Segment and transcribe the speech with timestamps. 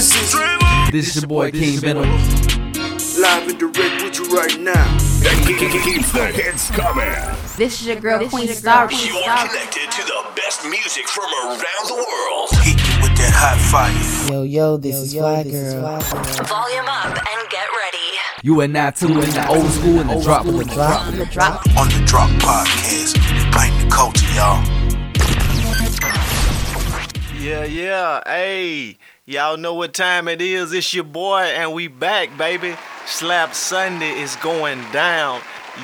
[0.00, 2.08] This is This is your boy King Venom.
[3.20, 4.96] live and direct with you right now.
[5.44, 7.04] Keeps the hits coming.
[7.58, 8.90] This is your girl, Queen Star.
[8.90, 12.48] You are connected to the best music from around the world.
[12.64, 14.32] Hit you with that hot fire.
[14.32, 15.82] Yo, yo, this is Fly Girl.
[15.82, 18.16] Volume up and get ready.
[18.42, 20.46] You and I too in the old school in the drop.
[20.46, 21.06] The drop.
[21.08, 21.76] On the drop.
[21.76, 23.20] On the Drop Podcast.
[23.52, 24.64] Bring the culture, y'all.
[27.38, 28.20] Yeah, yeah.
[28.26, 28.98] Hey,
[29.30, 30.72] y'all know what time it is.
[30.72, 32.74] It's your boy, and we back, baby.
[33.06, 35.40] Slap Sunday is going down.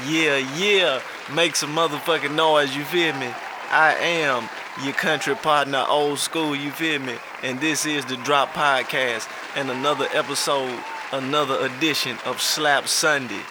[0.09, 1.01] Yeah, yeah.
[1.33, 3.33] Make some motherfucking noise, you feel me?
[3.71, 4.49] I am
[4.85, 7.15] your country partner, old school, you feel me?
[7.45, 13.43] And this is the Drop Podcast and another episode, another edition of Slap Sunday.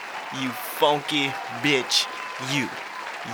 [0.42, 1.28] You funky
[1.64, 2.06] bitch,
[2.54, 2.68] you.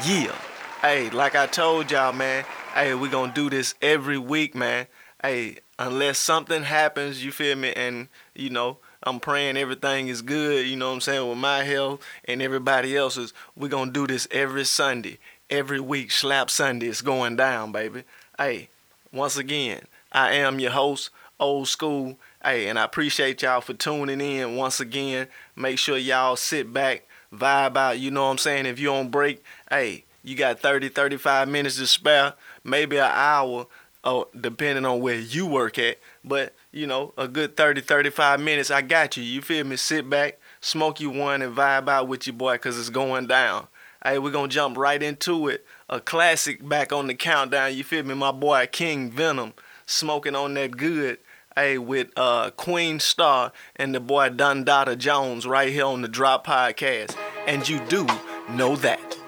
[0.05, 0.35] Yeah.
[0.81, 2.45] Hey, like I told y'all, man.
[2.75, 4.85] Hey, we gonna do this every week, man.
[5.23, 7.73] Hey, unless something happens, you feel me?
[7.73, 10.67] And you know, I'm praying everything is good.
[10.67, 13.33] You know what I'm saying with my health and everybody else's.
[13.55, 15.17] We're gonna do this every Sunday,
[15.49, 16.11] every week.
[16.11, 18.03] Slap Sunday is going down, baby.
[18.37, 18.69] Hey,
[19.11, 22.17] once again, I am your host, old school.
[22.43, 25.27] Hey, and I appreciate y'all for tuning in once again.
[25.55, 27.99] Make sure y'all sit back, vibe out.
[27.99, 28.65] You know what I'm saying?
[28.67, 33.65] If you're on break, hey, you got 30, 35 minutes to spare, maybe an hour,
[34.03, 35.97] oh, depending on where you work at.
[36.23, 39.23] But, you know, a good 30, 35 minutes, I got you.
[39.23, 39.75] You feel me?
[39.75, 43.67] Sit back, smoke you one, and vibe out with your boy because it's going down.
[44.03, 45.65] Hey, we're going to jump right into it.
[45.87, 47.75] A classic back on the countdown.
[47.75, 48.15] You feel me?
[48.15, 49.53] My boy King Venom
[49.85, 51.19] smoking on that good.
[51.55, 56.47] Hey, with uh, Queen Star and the boy Dundada Jones right here on the Drop
[56.47, 57.15] Podcast.
[57.45, 58.07] And you do
[58.49, 59.20] know that.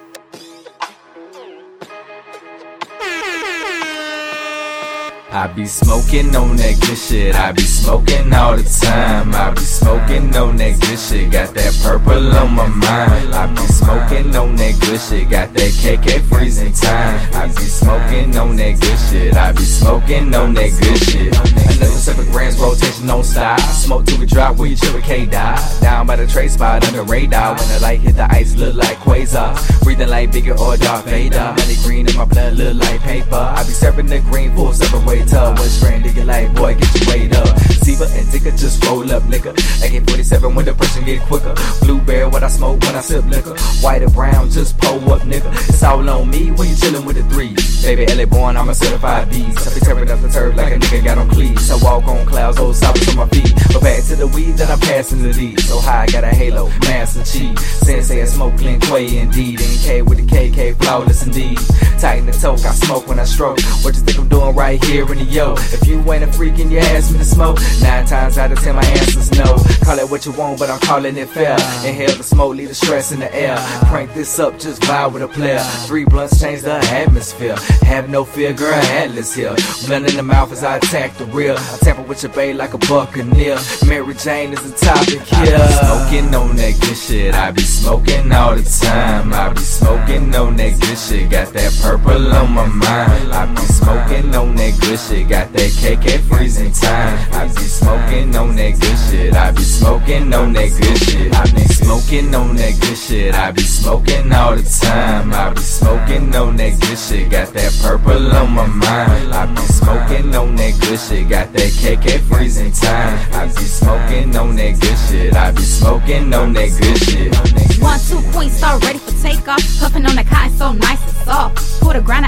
[5.34, 7.34] I be smoking on that good shit.
[7.34, 9.34] I be smoking all the time.
[9.34, 11.32] I be smoking on that good shit.
[11.32, 13.34] Got that purple on my mind.
[13.34, 15.28] I be smoking on that good shit.
[15.28, 17.18] Got that KK freezing time.
[17.34, 19.34] I be smoking on that good shit.
[19.34, 21.34] I be smoking on that good shit.
[21.34, 23.58] Another seven grams rotation on style.
[23.58, 25.58] Smoke till we drop you chill K die.
[25.80, 27.56] Down by the tray spot under radar.
[27.56, 29.58] When the light hit the ice, look like quasar.
[29.82, 31.40] Breathing like bigger or Darth Vader.
[31.58, 33.34] Honey green in my blood, look like paper.
[33.34, 35.58] I be serving the green full seven way tub.
[35.58, 37.58] One strand nigga like boy, get your weight up.
[37.84, 39.52] Zebra and Dicker just roll up, nigga.
[39.84, 41.54] AK-47 when the pressure get quicker.
[41.82, 43.54] Blueberry what I smoke when I sip liquor.
[43.84, 45.52] White or brown, just pull up, nigga.
[45.68, 47.54] It's all on me when you chillin' with the three.
[47.84, 49.68] Baby, LA born, I'm a certified beast.
[49.68, 51.70] I be tearing up the turf like a nigga got on cleats.
[51.70, 53.52] I walk on clouds, oh, old soppers on my feet.
[53.72, 55.68] But back to the weed that I'm passing to these.
[55.68, 57.60] So high, I got a halo, master cheese.
[57.84, 59.60] Sensei, I smoke clean quay indeed.
[59.60, 61.58] And K with the KK, flawless indeed.
[62.00, 63.60] Tighten the toke, I smoke when I stroke.
[63.82, 65.54] What you think I'm doing right here the yo?
[65.72, 68.60] If you ain't a freak and you ask me to smoke, nine times out of
[68.60, 69.56] ten my answer's no.
[69.84, 71.54] Call it what you want, but I'm calling it fair.
[71.86, 73.56] Inhale the smoke, leave the stress in the air.
[73.88, 75.60] Crank this up, just vibe with a player.
[75.86, 77.56] Three blunts change the atmosphere.
[77.82, 79.54] Have no fear, girl, Atlas here.
[79.86, 81.54] Blunt in the mouth as I attack the rear.
[81.56, 83.58] I tamper with your bae like a buccaneer.
[83.86, 85.56] Mary Jane is the topic here.
[85.56, 87.34] I be smoking on that good shit.
[87.34, 89.32] I be smoking all the time.
[89.32, 91.30] I be smoking on that good shit.
[91.30, 93.32] Got that purple on my mind.
[93.32, 95.03] I be smoking on that good shit.
[95.04, 97.18] Got that KK freezing time.
[97.34, 99.34] I be smoking on that good shit.
[99.34, 101.34] I be smoking on that good shit.
[101.34, 103.34] I be smoking on that good shit.
[103.34, 105.32] I be smoking all the time.
[105.34, 107.30] I be smoking on that good shit.
[107.30, 109.34] Got that purple on my mind.
[109.34, 111.28] I be smoking on that good shit.
[111.28, 113.18] Got that KK freezing time.
[113.34, 115.36] I be smoking on that good shit.
[115.36, 117.82] I be smoking on that good shit.
[117.82, 119.60] One, two, queen star ready for takeoff.
[119.80, 121.80] Puffing on the cotton so nice and soft.
[121.80, 122.23] Pull the grinder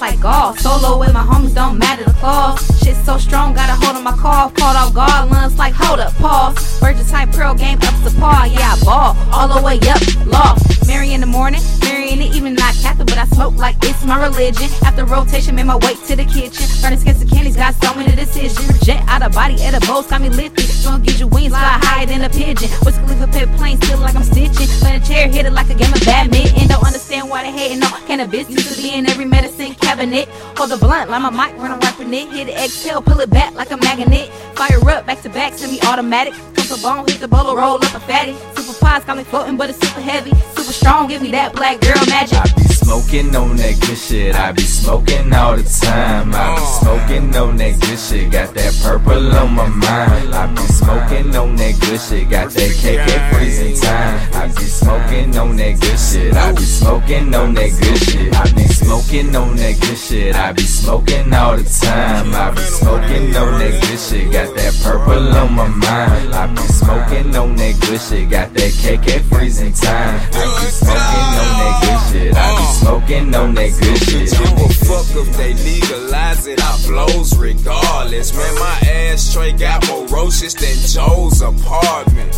[0.00, 0.58] like golf.
[0.58, 2.60] Solo with my homies, don't matter the claws.
[2.82, 4.50] Shit so strong, got a hold on my car.
[4.50, 6.56] Caught off guard, lungs like hold up, pause.
[6.80, 8.46] Virgin type pearl game up to par.
[8.46, 10.86] Yeah, I ball all the way up, lost.
[10.86, 14.04] Mary in the morning, Mary in the evening, not Catholic, but I smoke like it's
[14.04, 14.68] my religion.
[14.84, 16.66] After rotation, made my way to the kitchen.
[16.82, 18.80] Burning skins and candies, got so many decisions.
[18.80, 20.68] Jet out of body, edibles, got me lifted.
[20.84, 22.68] Don't get your wings, fly higher than a pigeon.
[22.82, 24.68] What's leave a pet plane, still like I'm stitching.
[24.82, 26.68] When a chair hit it like a game of badminton.
[26.68, 28.50] Don't understand why they hating on cannabis.
[28.50, 29.93] Used to be in every medicine cabinet.
[29.94, 32.28] Hold the blunt, like my mic when I'm rapping it.
[32.28, 34.28] Hit the exhale, pull it back like a magnet.
[34.56, 36.34] Fire up, back to back, semi automatic.
[36.54, 38.34] Pump a bone, hit the bolo, roll up a fatty.
[38.56, 40.32] Super pies got me floating, but it's super heavy.
[40.56, 42.38] Super strong, give me that black girl magic.
[42.38, 44.34] I be smoking on that good shit.
[44.34, 46.34] I be smoking all the time.
[46.34, 48.32] I be smoking on that good shit.
[48.32, 50.34] Got that purple on my mind.
[50.34, 52.28] I be smoking on that good shit.
[52.30, 54.18] Got that cake at freezing time.
[54.34, 56.34] I be smoking on that good shit.
[56.34, 58.34] I be smoking on that good shit.
[58.34, 58.73] I be
[59.14, 60.34] smoking on that good shit.
[60.34, 62.34] I be smoking all the time.
[62.34, 64.32] I be smoking on that good shit.
[64.32, 66.34] Got that purple on my mind.
[66.34, 68.30] I be smoking on that good shit.
[68.30, 70.20] Got that cake at freezing time.
[70.32, 72.36] I be smoking on that good shit.
[72.36, 74.30] I be smoking on that good shit.
[74.30, 78.34] Give a fuck if they legalize it, I blows regardless.
[78.34, 82.34] Man, my ashtray got more roaches than Joe's apartment.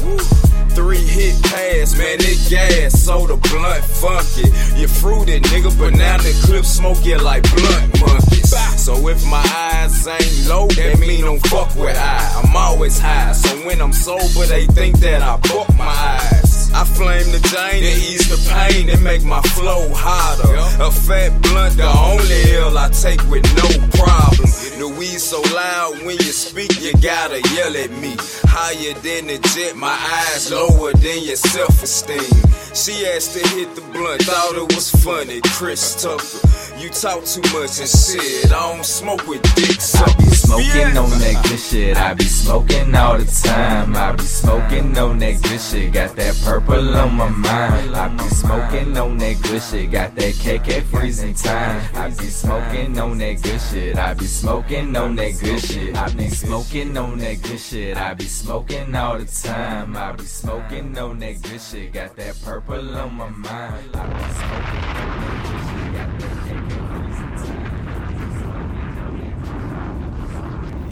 [0.76, 4.52] Three hit pass, man, it gas, Soda the blunt funky.
[4.78, 8.52] You fruited, nigga, but now the clip smoke like blunt monkeys.
[8.76, 9.40] So if my
[9.72, 12.42] eyes ain't low, that mean don't fuck with high.
[12.42, 16.70] I'm always high, so when I'm sober, they think that I buck my eyes.
[16.74, 20.84] I flame the Jane to ease the pain and make my flow hotter.
[20.84, 24.65] A fat blunt, the only ill I take with no problem.
[24.78, 28.14] The weed so loud when you speak, you gotta yell at me.
[28.44, 32.44] Higher than the jet, my eyes lower than your self-esteem.
[32.74, 35.40] She asked to hit the blunt, thought it was funny.
[35.56, 36.44] Chris Tucker,
[36.78, 38.52] you talk too much and shit.
[38.52, 41.96] I don't smoke with dick I be smoking on that good shit.
[41.96, 43.96] I be smoking all the time.
[43.96, 45.92] I be smoking on that good shit.
[45.92, 47.96] Got that purple on my mind.
[47.96, 49.90] I be smoking on that good shit.
[49.90, 51.82] Got that at freezing time.
[51.94, 53.96] I be smoking on that good shit.
[53.96, 55.96] I be smoking on that good shit.
[55.96, 57.96] I be smoking on that good shit.
[57.96, 59.96] I be smoking all the time.
[59.96, 61.92] I be smoking on that good shit.
[61.92, 63.90] Got that purple on my mind.
[63.94, 65.35] I be smoking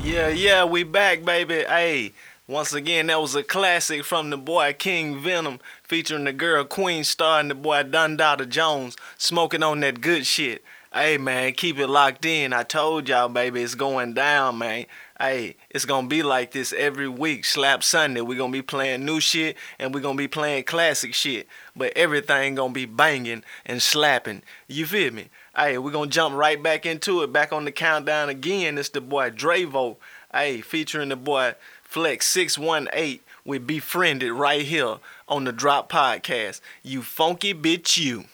[0.05, 1.65] Yeah, yeah, we back, baby.
[1.67, 2.13] Hey,
[2.47, 7.05] once again, that was a classic from the boy King Venom, featuring the girl Queen
[7.05, 10.63] Star and the boy Dundada Jones, smoking on that good shit.
[10.93, 12.53] Hey, man, keep it locked in.
[12.53, 14.85] I told y'all, baby, it's going down, man.
[15.21, 17.45] Hey, it's gonna be like this every week.
[17.45, 21.47] Slap Sunday, we're gonna be playing new shit and we're gonna be playing classic shit.
[21.77, 24.43] But everything gonna be banging and slapping.
[24.67, 25.29] You feel me?
[25.57, 27.33] Hey, we're gonna jump right back into it.
[27.33, 28.77] Back on the countdown again.
[28.77, 29.99] It's the boy Dravo.
[30.33, 34.97] Hey, featuring the boy Flex 618 with Befriended right here
[35.29, 36.61] on the Drop Podcast.
[36.83, 38.25] You funky bitch, you.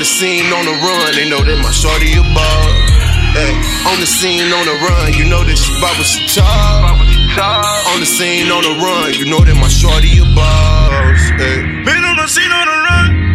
[0.00, 2.72] The scene, on the run, they know that my shorty a ball.
[3.36, 3.52] Hey,
[3.84, 7.04] on the scene, on the run, you know that she bought what she charge.
[7.92, 11.20] On the scene, on the run, you know that my shorty a boss.
[11.36, 11.84] Hey.
[11.84, 13.29] Been on the scene on the run.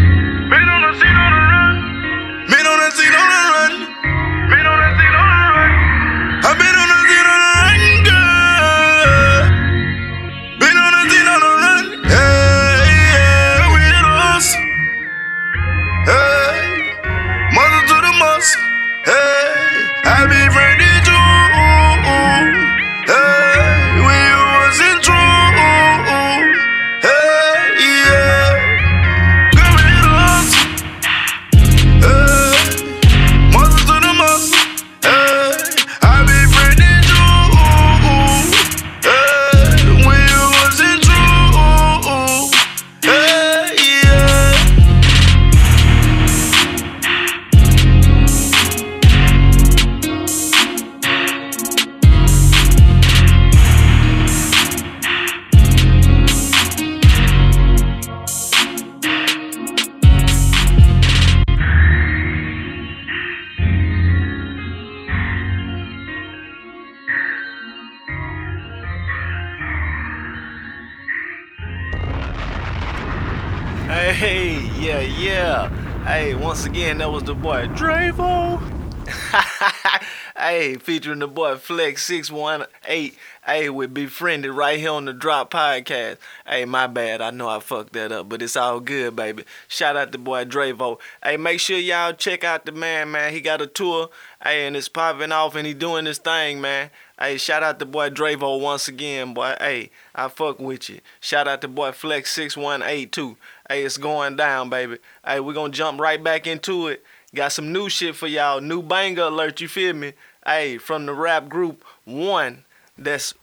[76.16, 78.58] Hey, once again, that was the boy Dravo.
[80.38, 83.12] hey, featuring the boy Flex 618.
[83.46, 86.16] Hey, we befriended right here on the Drop Podcast.
[86.48, 87.22] Hey, my bad.
[87.22, 89.44] I know I fucked that up, but it's all good, baby.
[89.68, 91.00] Shout out to the boy Dravo.
[91.22, 93.34] Hey, make sure y'all check out the man, man.
[93.34, 94.10] He got a tour.
[94.42, 96.92] Hey, and it's popping off and he doing his thing, man.
[97.20, 99.56] Hey, shout out to the boy Dravo once again, boy.
[99.60, 101.02] Hey, I fuck with you.
[101.20, 103.38] Shout out to the boy Flex 618 too.
[103.68, 105.00] Hey, it's going down, baby.
[105.26, 107.04] Hey, we're gonna jump right back into it.
[107.34, 108.62] Got some new shit for y'all.
[108.62, 110.14] New banger alert, you feel me?
[110.46, 112.64] Hey, from the rap group One.
[112.98, 113.34] That's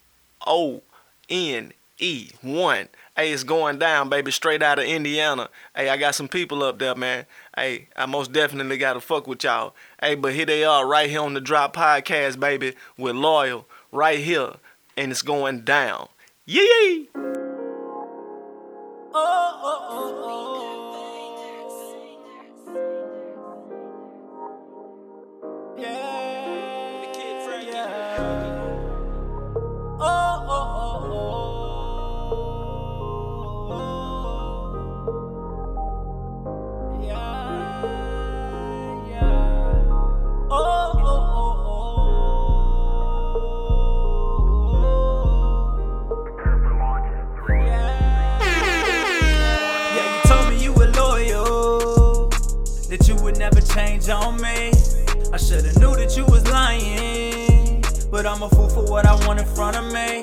[0.47, 0.83] O
[1.29, 2.88] N E One.
[3.17, 5.50] Hey, it's going down, baby, straight out of Indiana.
[5.76, 7.26] Hey, I got some people up there, man.
[7.55, 9.75] Hey, I most definitely gotta fuck with y'all.
[10.00, 14.21] Hey, but here they are, right here on the Drop Podcast, baby, with Loyal, right
[14.21, 14.52] here,
[14.97, 16.09] and it's going down.
[16.47, 17.09] Yee!
[53.75, 54.71] Change on me.
[55.33, 59.41] I should've knew that you was lying, but I'm a fool for what I want
[59.41, 60.23] in front of me.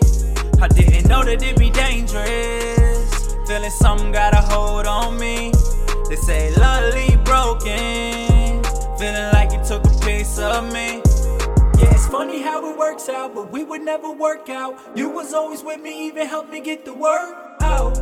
[0.62, 3.36] I didn't know that it'd be dangerous.
[3.48, 5.52] Feeling something got a hold on me.
[6.10, 8.64] They say love leave broken,
[9.00, 11.02] feeling like you took a piece of me.
[11.80, 14.78] Yeah, it's funny how it works out, but we would never work out.
[14.96, 17.98] You was always with me, even helped me get the word out.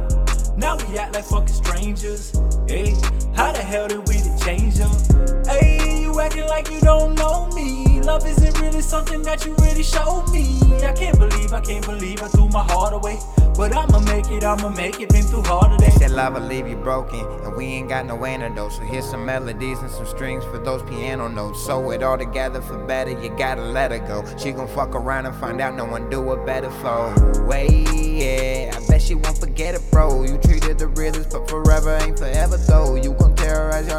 [0.57, 2.31] Now we act like fucking strangers.
[2.67, 2.95] Hey,
[3.33, 5.45] how the hell did we them?
[5.45, 7.99] Hey, you acting like you don't know me.
[8.01, 10.57] Love isn't really something that you really showed me.
[10.85, 13.19] I can't believe, I can't believe I threw my heart away.
[13.57, 15.09] But I'ma make it, I'ma make it.
[15.09, 15.99] Been through harder They days.
[15.99, 18.71] said love will leave you broken, and we ain't got no antidote.
[18.71, 21.65] So here's some melodies and some strings for those piano notes.
[21.65, 24.23] Sew it all together for better, you gotta let her go.
[24.37, 27.45] She gon' fuck around and find out no one do it better for.
[27.45, 30.23] Way, yeah, I bet she won't forget it, bro.
[30.23, 32.36] You treated the realest, but forever ain't forever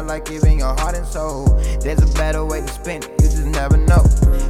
[0.09, 1.45] terrorize your life, giving your heart and soul.
[1.81, 4.03] There's a better way to spend it, you just never know.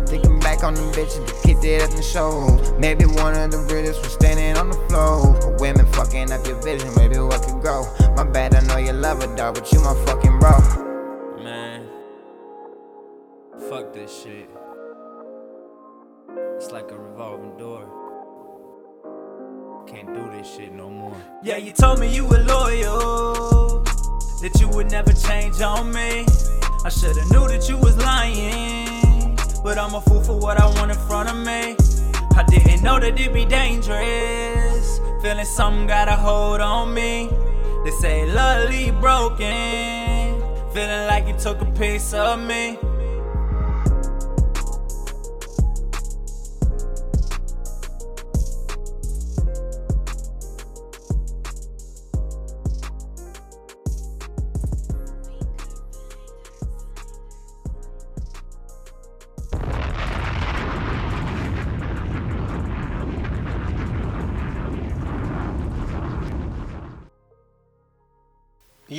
[0.08, 2.74] Thinking back on them bitches that kicked it at the shows.
[2.80, 5.34] Maybe one of the realest was standing on the floor.
[5.40, 7.86] But women fucking up your vision, maybe what could grow.
[8.16, 10.58] My bad, I know you love her, dog, but you my fucking bro.
[11.44, 11.88] Man,
[13.70, 14.50] fuck this shit.
[16.56, 17.88] It's like a revolving door.
[19.88, 21.16] Can't do this shit no more.
[21.44, 23.84] Yeah, you told me you were loyal,
[24.42, 26.26] that you would never change on me.
[26.86, 30.92] I should've knew that you was lying, but I'm a fool for what I want
[30.92, 31.76] in front of me.
[32.38, 35.00] I didn't know that it'd be dangerous.
[35.22, 37.30] Feeling something got a hold on me.
[37.84, 40.42] They say love leave broken.
[40.74, 42.78] Feeling like you took a piece of me.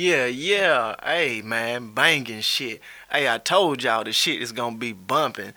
[0.01, 0.95] Yeah, yeah.
[1.03, 2.81] Hey, man, banging shit.
[3.11, 5.53] Hey, I told y'all the shit is gonna be bumping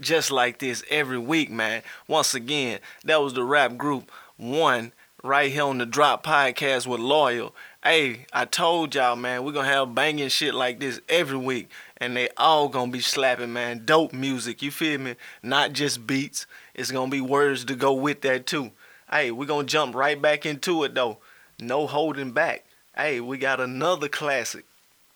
[0.00, 1.84] just like this every week, man.
[2.08, 6.98] Once again, that was the rap group one right here on the Drop Podcast with
[6.98, 7.54] Loyal.
[7.84, 11.70] Hey, I told y'all, man, we're gonna have banging shit like this every week.
[11.96, 13.84] And they all gonna be slapping, man.
[13.84, 15.14] Dope music, you feel me?
[15.40, 16.48] Not just beats.
[16.74, 18.72] It's gonna be words to go with that too.
[19.08, 21.18] Hey, we're gonna jump right back into it though.
[21.60, 22.63] No holding back.
[22.96, 24.66] Hey, we got another classic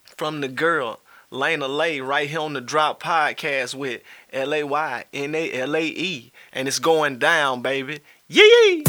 [0.04, 0.98] from the girl,
[1.30, 5.76] Layna Lae, right here on the Drop Podcast with L A Y N A L
[5.76, 6.32] A E.
[6.52, 8.00] And it's going down, baby.
[8.26, 8.82] Yee!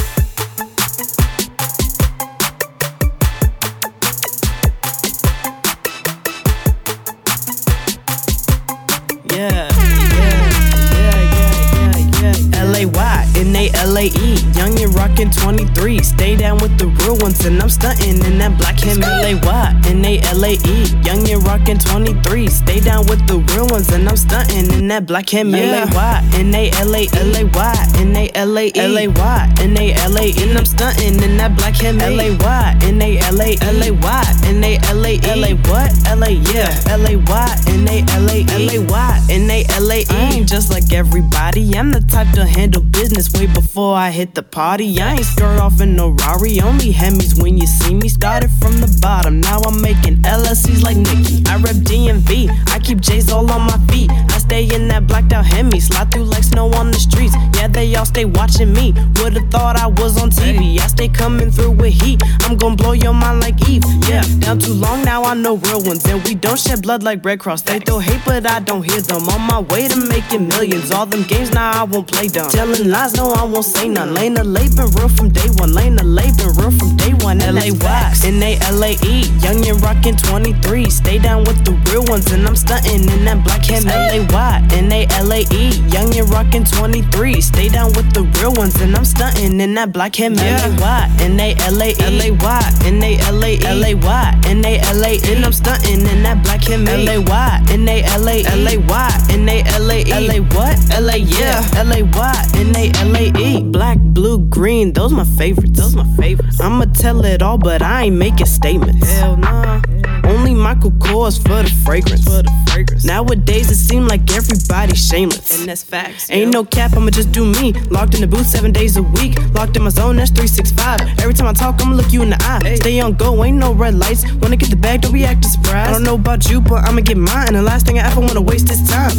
[9.30, 10.50] Yeah, yeah, yeah,
[10.98, 12.60] yeah, yeah, yeah.
[12.64, 14.34] L A Y N A L A E.
[14.58, 14.79] Young
[15.20, 16.00] rockin' 23.
[16.00, 19.04] Stay down with the real ones, and I'm stuntin' in that black hem.
[19.04, 20.86] L A Y N A L A E.
[21.04, 22.48] Young and rockin' 23.
[22.48, 25.54] Stay down with the real ones, and I'm stuntin' in that black hem.
[25.54, 28.72] L A Y N A L A L A Y N A L A E.
[28.76, 30.30] L A Y N A L A E.
[30.30, 30.34] And they LA, LA, why?
[30.40, 32.00] And they LA, and I'm stuntin' in that black hem.
[32.00, 35.20] L A Y N A L A L A Y N A L A E.
[35.24, 35.92] L A what?
[36.08, 36.72] L A yeah.
[36.88, 38.46] L A Y N A L A E.
[38.50, 40.06] L A Y N A L A E.
[40.10, 41.76] I ain't just like everybody.
[41.76, 44.86] I'm the type to handle business way before I hit the party.
[45.10, 46.62] I ain't skirt off in no Rari.
[46.62, 48.10] Only Hemis when you see me.
[48.10, 49.42] Started from the bottom.
[49.42, 51.42] Now I'm making LSCs like Nicki.
[51.50, 52.48] I rep DMV.
[52.70, 54.12] I keep J's all on my feet.
[54.12, 55.80] I stay in that blacked out Hemi.
[55.80, 57.34] Slide through like snow on the streets.
[57.56, 58.94] Yeah, they all stay watching me.
[59.16, 60.80] Would've thought I was on TV.
[60.80, 62.22] I stay coming through with heat.
[62.44, 63.82] I'm gon' blow your mind like Eve.
[64.08, 66.06] Yeah, down too long now I know real ones.
[66.06, 67.64] And we don't shed blood like Red Cross.
[67.64, 69.28] They throw hate, but I don't hear them.
[69.30, 70.92] On my way to making millions.
[70.92, 72.52] All them games now I won't play dumb.
[72.52, 74.14] Telling lies, no, I won't say none.
[74.14, 75.74] Lena Lay been real from day one.
[75.74, 77.42] Lena Lay been real from day one.
[77.42, 79.24] L A Y N A L A E.
[79.40, 80.90] Young and rockin' 23.
[80.90, 82.32] Stay down with the real ones.
[82.32, 83.88] And I'm stuntin' in that black hem.
[83.88, 85.64] L A Y N A L A E.
[85.90, 87.42] Young and rockin' 23.
[87.42, 88.76] Stay down with the real ones.
[88.82, 90.34] And I'm stuntin' in that black hem.
[90.38, 91.96] L A Y N A L A E.
[92.00, 93.66] L A Y N A L A E.
[93.66, 95.34] L A Y N A L A E.
[95.34, 96.88] And I'm stuntin' in that black hem.
[96.88, 98.46] L A Y N A L A E.
[98.46, 100.12] L A Y N A L A E.
[100.12, 100.78] L A what?
[100.92, 101.64] L A yeah.
[101.76, 103.64] L A Y N A L A E.
[103.64, 104.89] Black, blue, green.
[104.94, 105.80] Those my favorites.
[105.80, 106.60] Those my favorites.
[106.60, 109.10] I'ma tell it all, but I ain't making statements.
[109.12, 109.82] Hell nah.
[110.26, 112.24] Only Michael Kors for the fragrance.
[112.24, 113.04] For the fragrance.
[113.06, 115.60] Nowadays it seem like everybody's shameless.
[115.60, 116.30] And that's facts.
[116.30, 117.74] Ain't no cap, I'ma just do me.
[117.90, 119.34] Locked in the booth seven days a week.
[119.54, 121.20] Locked in my zone, that's 365.
[121.20, 122.76] Every time I talk, I'ma look you in the eye.
[122.76, 124.24] Stay on go, ain't no red lights.
[124.36, 125.90] Wanna get the bag, don't react acting surprised.
[125.90, 127.48] I don't know about you, but I'ma get mine.
[127.48, 129.12] And the last thing I ever wanna waste is time.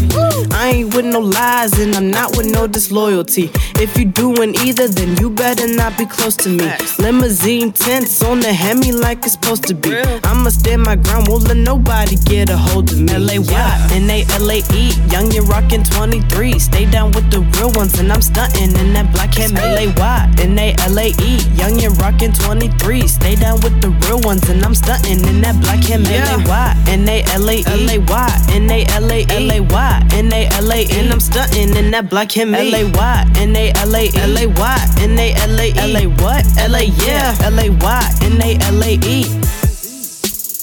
[0.53, 3.51] I ain't with no lies, and I'm not with no disloyalty.
[3.77, 6.71] If you doing either, then you better not be close to me.
[6.99, 9.95] Limousine tents on the Hemi like it's supposed to be.
[10.25, 13.13] I'ma stand my ground, won't let nobody get a hold of me.
[13.13, 16.59] L A Y N A L A E, young and rockin' 23.
[16.59, 19.57] Stay down with the real ones, and I'm stuntin' in that black hem.
[19.57, 23.07] L A Y N A L A E, young and rockin' 23.
[23.09, 26.05] Stay down with the real ones, and I'm stuntin' in that black hem.
[26.07, 29.21] L A Y N A L A E, L A Y N A L A
[29.21, 30.91] E, L A Y N A L A E, and they LAE.
[30.91, 30.91] LAY, and they LAE.
[30.91, 30.99] LAY, and they LAE.
[30.99, 32.55] And I'm stuntin' in that black hem.
[32.55, 35.91] L A Y N A L A E, L A Y N A L A
[35.91, 36.47] E, L A what?
[36.59, 39.25] L A yeah, L A Y N A L A E.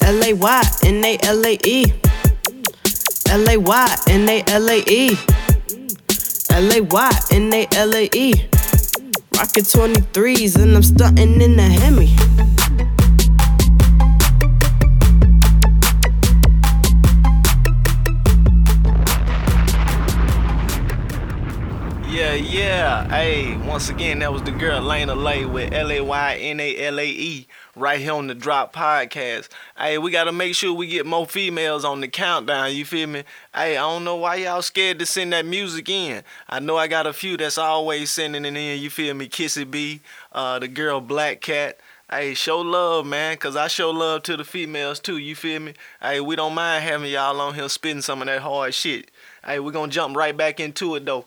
[0.02, 1.86] L A Y N A L A E.
[3.30, 5.18] L A Y N A L A E.
[6.52, 8.34] L A Y N A L A E.
[9.36, 12.57] Rockin' 23s and I'm stuntin' in the Hemi.
[23.10, 26.78] Hey, once again, that was the girl Layna Lae with L A Y N A
[26.88, 29.48] L A E right here on the Drop Podcast.
[29.78, 32.76] Hey, we gotta make sure we get more females on the countdown.
[32.76, 33.24] You feel me?
[33.56, 36.22] Hey, I don't know why y'all scared to send that music in.
[36.50, 38.82] I know I got a few that's always sending it in.
[38.82, 39.30] You feel me?
[39.30, 40.02] Kissy B,
[40.34, 41.80] uh, the girl Black Cat.
[42.12, 45.18] Hey, show love, man, cause I show love to the females too.
[45.18, 45.76] You feel me?
[46.02, 49.10] Hey, we don't mind having y'all on here spitting some of that hard shit.
[49.46, 51.26] Hey, we gonna jump right back into it though.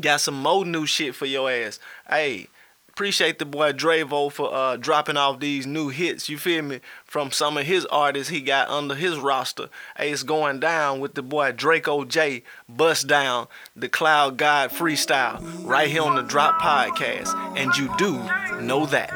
[0.00, 1.78] Got some more new shit for your ass.
[2.08, 2.48] Hey,
[2.88, 7.30] appreciate the boy Dravo for uh, dropping off these new hits, you feel me, from
[7.30, 9.68] some of his artists he got under his roster.
[9.96, 15.40] Hey, it's going down with the boy Draco J, Bust Down, the Cloud God freestyle,
[15.64, 17.34] right here on the Drop Podcast.
[17.56, 18.14] And you do
[18.60, 19.12] know that.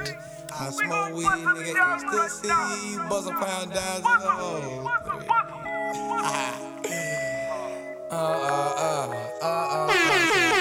[0.54, 4.88] I smoke weed, nigga, still see buzz a pound to the hole.
[6.24, 6.52] Uh,
[8.10, 9.08] uh, uh,
[9.42, 10.51] uh, uh, uh,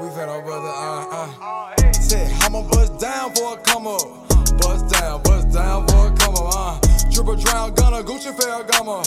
[0.00, 1.92] We fed our brother, uh, uh.
[1.92, 4.00] Said, I'ma bust down for a come up.
[4.58, 6.80] Bust down, bust down for a come on.
[6.80, 7.10] Uh.
[7.10, 9.04] Triple drown, gunner, Gucci Ferragamo.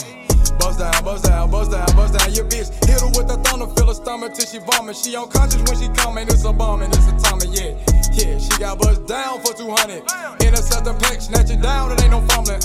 [0.58, 2.32] Bust down, bust down, bust down, bust down.
[2.32, 4.96] Your bitch hit her with the thunder, fill her stomach till she vomit.
[4.96, 7.76] She unconscious when she coming, it's a bomb and it's a Tommy, yeah.
[8.12, 10.02] Yeah, she got bust down for 200.
[10.42, 12.60] Intercept the pack, snatch it down, it ain't no fumbling.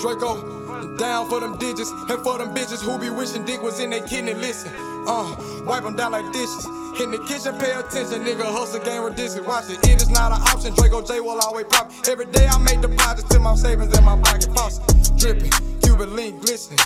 [0.00, 0.57] Draco,
[0.98, 4.06] down for them digits, and for them bitches who be wishing dick was in their
[4.06, 4.34] kidney.
[4.34, 4.72] Listen,
[5.06, 5.36] uh,
[5.66, 6.66] wipe them down like dishes.
[6.96, 8.44] Hit in the kitchen, pay attention, nigga.
[8.44, 9.46] Hustle game ridiculous.
[9.46, 10.74] Watch it, it is not an option.
[10.74, 11.90] Draco J will always pop.
[12.08, 14.48] Every day I make deposits to my savings in my pocket.
[14.54, 14.82] Faucet
[15.18, 15.50] dripping,
[15.82, 16.78] Cuban link glistening.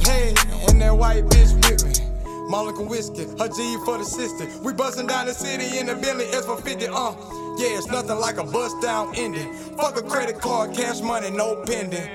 [0.00, 0.34] Hey,
[0.68, 2.10] and that white bitch with me.
[2.48, 4.48] Monica whiskey, her G for the sister.
[4.64, 7.14] We bustin' down the city in the Bentley S for 50, uh.
[7.58, 9.52] Yeah, it's nothing like a bust down ending.
[9.76, 12.08] Fuck a credit card, cash money, no pending.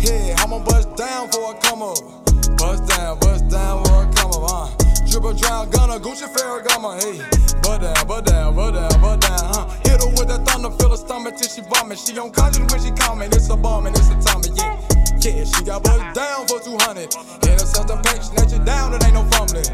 [0.00, 1.98] Yeah, I'ma bust down for a come up.
[2.56, 4.68] Bust down, bust down for a come up, uh.
[5.10, 7.18] Triple drown, gunner, Gucci Ferragamo, hey.
[7.62, 9.66] But down, but down, but down, but down, huh.
[9.84, 11.98] Hit her with the thunder, fill her stomach till she vomit.
[11.98, 14.80] She on conscious when she coming, it's a bomb and it's a Tommy, yeah.
[15.20, 17.02] Yeah, she got bust down for 200.
[17.42, 19.64] Intercept the pack, snatch it down, it ain't no fumbling.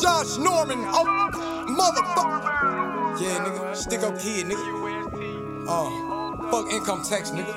[0.00, 3.20] Josh Norman, oh, motherfucker.
[3.20, 5.66] Yeah, nigga, stick up kid, nigga.
[5.68, 6.19] Uh,
[6.50, 7.54] fuck income tax, nigga.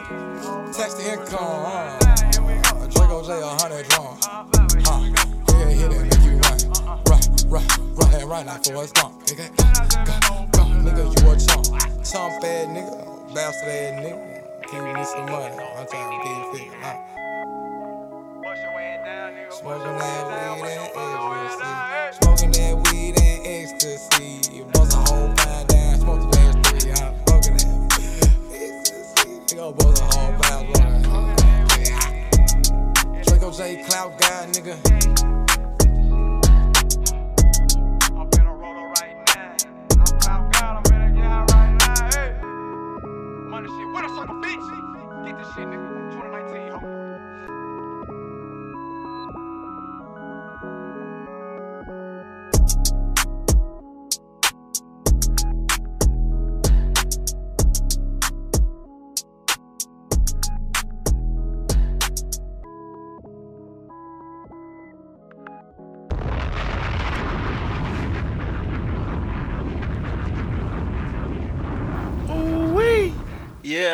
[0.75, 1.99] Tax the income, uh.
[2.87, 4.17] Draco J, a hundred drum.
[4.85, 5.01] Huh,
[5.49, 6.59] yeah, hit it, make you run.
[7.09, 9.49] Run, run, run, and run like Forrest Gump, nigga.
[10.05, 10.13] Go,
[10.51, 11.65] go, nigga, you a chump.
[12.05, 14.41] Chump ass nigga, bastard ass nigga.
[14.71, 16.99] Give me some money, I'm trying to get it figured out.
[19.49, 21.69] Smoking that weed and ecstasy.
[22.21, 24.12] Smoking that weed and ecstasy.
[29.53, 29.55] Ecstasy.
[29.55, 30.71] Go bust a whole down.
[33.23, 33.83] Draco J.
[33.83, 35.32] Cloud guy, nigga.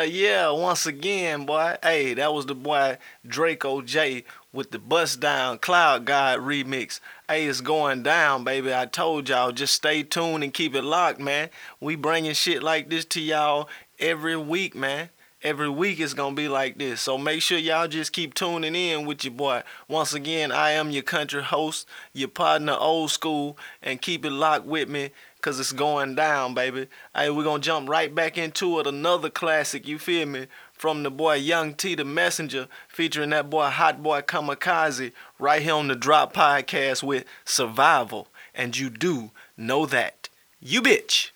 [0.00, 1.76] Yeah, yeah, once again, boy.
[1.82, 7.00] Hey, that was the boy Draco J with the Bust Down Cloud God remix.
[7.28, 8.72] Hey, it's going down, baby.
[8.72, 11.50] I told y'all, just stay tuned and keep it locked, man.
[11.80, 15.10] We bringing shit like this to y'all every week, man.
[15.42, 17.02] Every week it's gonna be like this.
[17.02, 19.62] So make sure y'all just keep tuning in with your boy.
[19.86, 24.66] Once again, I am your country host, your partner old school, and keep it locked
[24.66, 25.10] with me.
[25.40, 26.88] Cause it's going down, baby.
[27.14, 28.86] Hey, we're gonna jump right back into it.
[28.86, 30.46] Another classic, you feel me?
[30.72, 35.74] From the boy Young T the Messenger, featuring that boy Hot Boy Kamikaze, right here
[35.74, 38.28] on the Drop Podcast with Survival.
[38.54, 40.28] And you do know that.
[40.60, 41.30] You bitch.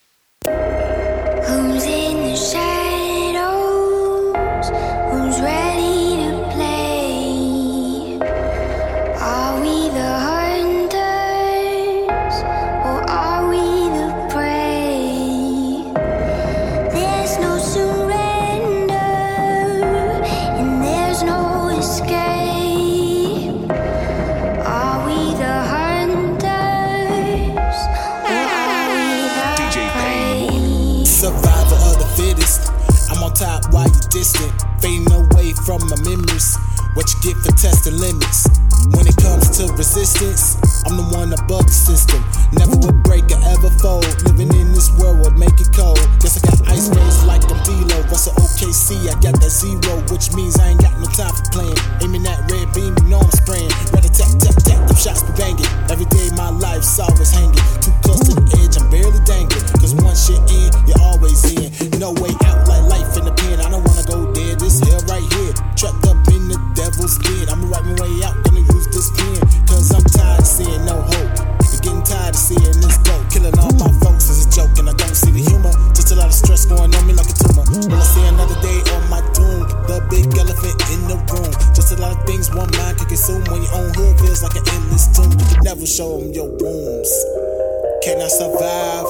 [32.35, 32.71] Fittest.
[33.11, 34.53] I'm on top while you're distant.
[34.81, 36.57] Fading away from my memories.
[36.95, 38.47] What you get for testing limits.
[38.95, 42.23] When it comes to resistance, I'm the one above the system.
[42.53, 44.07] Never will break or ever fold.
[44.29, 45.99] Living in this world would make it cold.
[46.21, 48.03] Guess I got ice waves like I'm Velo.
[48.13, 51.81] Russell OKC, I got that zero, which means I ain't got no time for playing.
[52.03, 53.73] Aiming that red beam, you know I'm spraying.
[53.91, 55.71] Ready tap tap tap, them shots be banging.
[55.91, 57.94] Every day my life's always hanging.
[58.05, 59.65] Close to the edge, I'm barely dangling.
[59.81, 61.73] Cause once you're in, you're always in.
[61.99, 63.59] No way out like life in the pen.
[63.65, 65.57] I don't wanna go there, this hell right here.
[65.75, 67.49] Trapped up in the devil's den.
[67.49, 69.41] I'ma write my way out, gonna use this pen.
[69.67, 71.33] Cause I'm tired of seeing no hope.
[71.41, 73.17] I'm getting tired of seeing this go.
[73.33, 75.73] Killing all my folks is a joke, and I don't see the humor.
[75.97, 77.65] Just a lot of stress going on me like a tumor.
[77.65, 79.65] Will I see another day on my doom?
[79.89, 81.53] The big elephant in the room.
[81.73, 84.57] Just a lot of things one mind can consume when your own hood feels like
[84.61, 85.33] an endless tomb.
[85.33, 87.64] You can never show them your wounds.
[88.05, 89.07] Can I survive?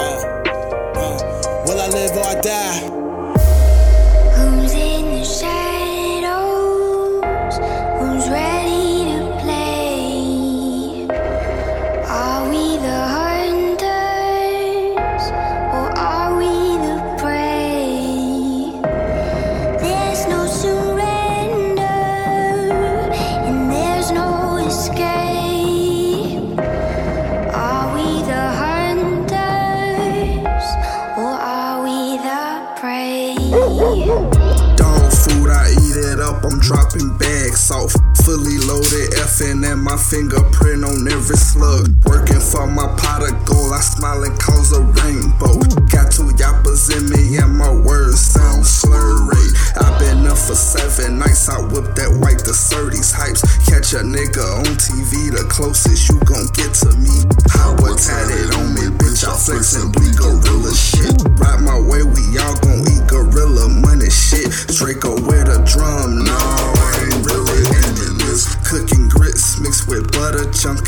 [0.00, 0.42] Uh,
[0.96, 3.01] uh, will I live or die?
[38.32, 41.92] Fully loaded, FN and my fingerprint on every slug.
[42.06, 45.60] Working for my pot of gold, I smile and cause a rainbow.
[45.92, 49.52] Got two yappers in me and my words sound slurry.
[49.76, 53.44] i been up for seven nights, I whip that white the 30s hypes.
[53.68, 57.12] Catch a nigga on TV, the closest you gon' get to me.
[57.52, 57.92] Power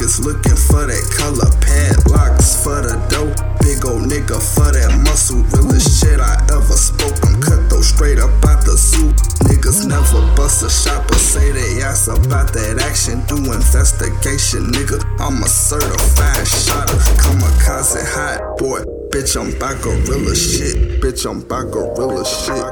[0.05, 1.49] junkers looking for that color.
[1.61, 5.43] Padlocks for the dope, big old nigga for that muscle.
[5.53, 7.15] Realest shit I ever spoke.
[7.25, 9.17] I'm cut though straight up out the soup.
[9.49, 13.23] Niggas never bust a shot, but say they ask about that action.
[13.27, 15.01] Do investigation, nigga.
[15.21, 18.85] I'm a certified shotter, kamikaze hot boy.
[19.11, 21.01] Bitch, I'm by gorilla shit.
[21.01, 22.64] Bitch, I'm by gorilla shit.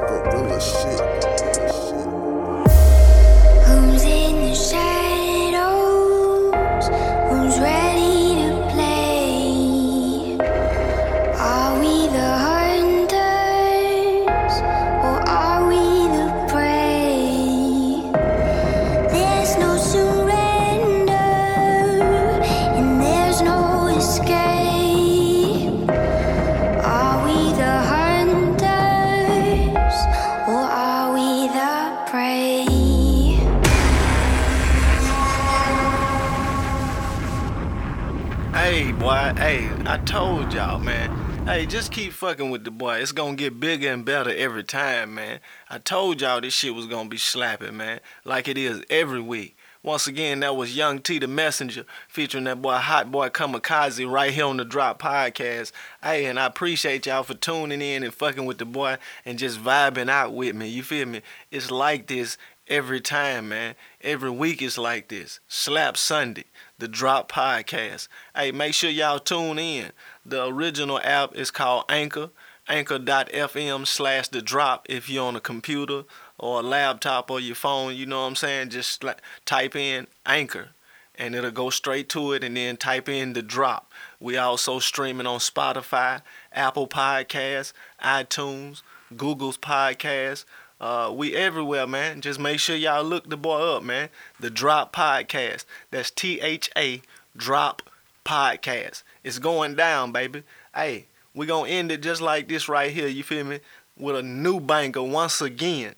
[39.93, 41.47] I told y'all, man.
[41.47, 43.01] Hey, just keep fucking with the boy.
[43.01, 45.41] It's gonna get bigger and better every time, man.
[45.69, 48.01] I told y'all this shit was gonna be slapping, man.
[48.25, 49.55] Like it is every week.
[49.83, 54.33] Once again, that was Young T the Messenger featuring that boy Hot Boy Kamikaze right
[54.33, 55.73] here on the Drop Podcast.
[56.03, 59.63] Hey, and I appreciate y'all for tuning in and fucking with the boy and just
[59.63, 60.69] vibing out with me.
[60.69, 61.21] You feel me?
[61.51, 63.75] It's like this every time, man.
[64.01, 65.41] Every week it's like this.
[65.49, 66.45] Slap Sunday,
[66.83, 68.09] the Drop Podcast.
[68.35, 69.92] Hey, make sure y'all tune in.
[70.27, 72.31] The original app is called Anchor.
[72.68, 76.03] Anchor.fm slash the drop if you're on a computer
[76.38, 78.71] or a laptop or your phone, you know what I'm saying?
[78.71, 79.05] Just
[79.47, 80.71] type in Anchor
[81.14, 83.92] and it'll go straight to it and then type in the drop.
[84.18, 88.83] We also streaming on Spotify, Apple Podcasts, iTunes,
[89.16, 90.45] Google's Podcasts.
[90.83, 92.21] Uh, we everywhere, man.
[92.21, 94.09] Just make sure y'all look the boy up, man.
[94.40, 95.64] The Drop Podcast.
[95.92, 97.01] That's T H A
[97.37, 97.83] Drop
[98.25, 99.05] Podcast.
[99.23, 100.42] It's going down, baby.
[100.75, 103.07] Hey, we gonna end it just like this right here.
[103.07, 103.61] You feel me?
[103.97, 105.95] With a new banker once again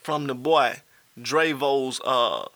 [0.00, 0.76] from the boy
[1.20, 2.46] Dravo's uh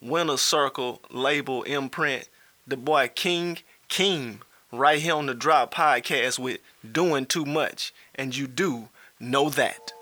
[0.00, 2.28] Winner Circle label imprint.
[2.64, 8.36] The boy King King right here on the Drop Podcast with doing too much, and
[8.36, 9.92] you do know that.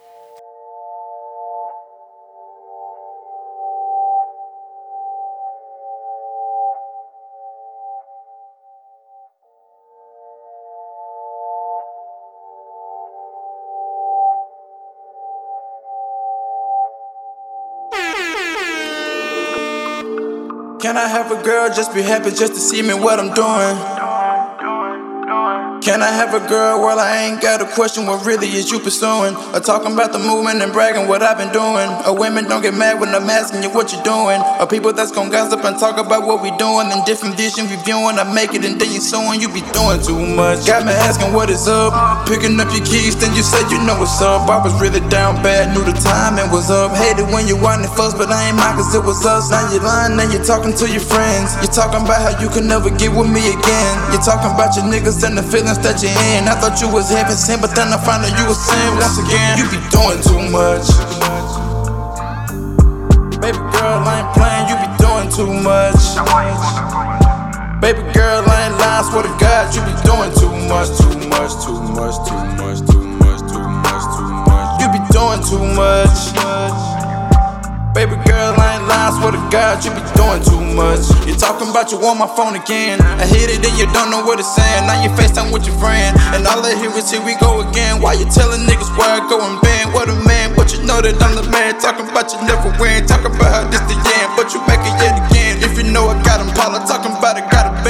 [20.87, 23.96] Can I have a girl just be happy just to see me what I'm doing?
[25.87, 28.83] Can I have a girl while I ain't got a question what really is you
[28.83, 29.39] pursuing?
[29.55, 31.87] Or talking about the movement and bragging what I've been doing?
[32.03, 34.43] Or women don't get mad when I'm asking you what you're doing?
[34.59, 38.19] Or people that's gonna gossip and talk about what we doing and different vision reviewing.
[38.19, 40.67] I make it and then you suing, you be doing too much.
[40.67, 41.95] Got me asking what is up.
[42.27, 44.51] Picking up your keys, then you say you know what's up.
[44.51, 46.99] I was really down bad, knew the timing was up.
[46.99, 49.55] Hated when you wanted first, but I ain't mine cause it was us.
[49.55, 51.55] Now you're lying, now you're talking to your friends.
[51.63, 53.95] You're talking about how you can never get with me again.
[54.11, 56.49] You're talking about your niggas and the feelings that you're in.
[56.49, 59.19] I thought you was heaven sent, but then I found out you was sin once
[59.19, 59.59] again.
[59.59, 60.87] You be doing too much.
[63.41, 66.01] Baby girl, I ain't playing, you be doing too much.
[67.81, 71.53] Baby girl, I ain't lying, swear to God, you be doing too much, too much,
[71.63, 74.81] too much, too much, too much, too much, too much.
[74.81, 76.96] You be doing too much.
[79.07, 81.07] I swear to God, you be doing too much.
[81.31, 82.99] You talking about you on my phone again.
[82.99, 84.83] I hit it and you don't know what it's saying.
[84.83, 86.19] Now you FaceTime with your friend.
[86.35, 88.03] And all I hear is here we go again.
[88.03, 89.95] Why you telling niggas where I go and band?
[89.95, 91.79] What a man, but you know that I'm the man.
[91.79, 93.07] Talking about you never win.
[93.07, 95.63] Talking about how this the end, but you make it yet again.
[95.63, 97.15] If you know I got him, Paula talking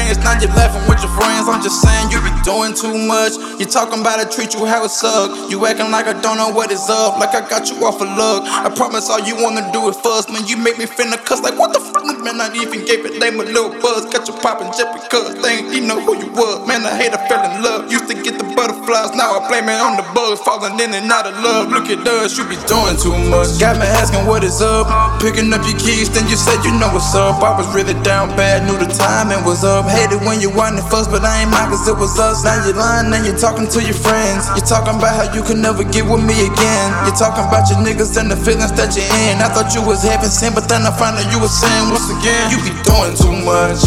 [0.07, 0.37] about it, got.
[0.37, 1.49] Now you laughing with your friends.
[1.49, 3.35] I'm just saying you be doing too much.
[3.59, 5.51] You talking about I treat you how it suck.
[5.51, 7.19] You acting like I don't know what is up.
[7.19, 8.45] Like I got you off a look.
[8.45, 10.29] I promise all you wanna do is fuss.
[10.29, 11.41] Man, you make me finna cuss.
[11.43, 11.97] Like what the fuck?
[12.27, 14.11] man, I even gave it name a little buzz.
[14.11, 16.67] Got you poppin' just because they ain't even know who you was.
[16.67, 17.87] Man, I hate I fell in love.
[17.87, 20.43] Used to get the butterflies, now I blame it on the bugs.
[20.43, 21.71] Falling in and out of love.
[21.71, 23.55] Look at us, you be doing too much.
[23.63, 24.91] Got me asking what is up.
[25.23, 27.39] Picking up your keys, then you said you know what's up.
[27.43, 29.87] I was really down bad, knew the timing was up.
[29.97, 32.45] Hated when you wanted fuss, but I ain't mine cause it was us.
[32.45, 34.45] Now you're lying and you're talking to your friends.
[34.53, 36.89] You're talking about how you can never get with me again.
[37.09, 39.41] You're talking about your niggas and the feelings that you're in.
[39.41, 41.89] I thought you was heaven sent, but then I found out you was sin.
[41.89, 43.81] Once again, you be doing too much.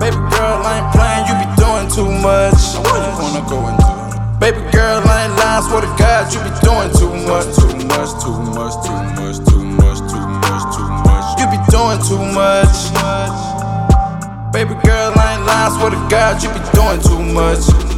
[0.00, 2.56] Baby girl, I ain't playing, you be doing too much.
[2.80, 3.92] Why you wanna go and do?
[4.40, 6.88] Baby girl, I ain't lying, swear to God, you be doing.
[6.96, 7.59] Too much,
[14.84, 17.90] girl, I ain't lying, swear to God, you be doing too much.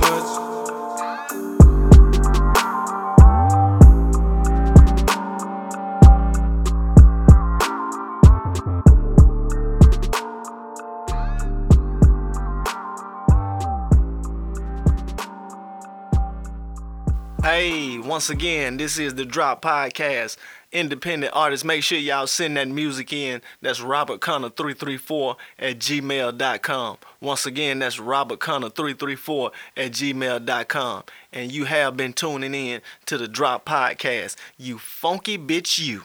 [17.43, 20.37] Hey, once again, this is the Drop Podcast.
[20.73, 23.43] Independent artists, make sure y'all send that music in.
[23.61, 26.99] That's Robert Connor 334 at gmail.com.
[27.21, 31.03] Once again, that's Robert Connor 334 at gmail.com.
[31.33, 34.37] And you have been tuning in to the Drop Podcast.
[34.57, 36.03] You funky bitch, you.